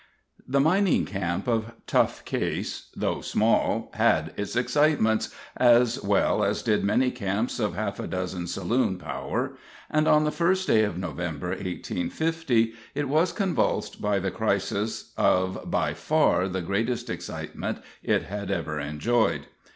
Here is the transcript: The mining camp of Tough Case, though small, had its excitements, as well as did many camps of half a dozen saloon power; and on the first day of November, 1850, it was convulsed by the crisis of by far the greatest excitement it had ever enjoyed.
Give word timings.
The 0.47 0.59
mining 0.59 1.05
camp 1.05 1.47
of 1.47 1.73
Tough 1.85 2.25
Case, 2.25 2.89
though 2.95 3.21
small, 3.21 3.91
had 3.93 4.33
its 4.35 4.55
excitements, 4.55 5.29
as 5.55 6.01
well 6.03 6.43
as 6.43 6.63
did 6.63 6.83
many 6.83 7.11
camps 7.11 7.59
of 7.59 7.75
half 7.75 7.99
a 7.99 8.07
dozen 8.07 8.47
saloon 8.47 8.97
power; 8.97 9.59
and 9.91 10.07
on 10.07 10.23
the 10.23 10.31
first 10.31 10.65
day 10.65 10.83
of 10.85 10.97
November, 10.97 11.49
1850, 11.49 12.73
it 12.95 13.09
was 13.09 13.31
convulsed 13.31 14.01
by 14.01 14.17
the 14.17 14.31
crisis 14.31 15.13
of 15.17 15.69
by 15.69 15.93
far 15.93 16.47
the 16.49 16.63
greatest 16.63 17.07
excitement 17.07 17.77
it 18.01 18.23
had 18.23 18.49
ever 18.49 18.79
enjoyed. 18.79 19.45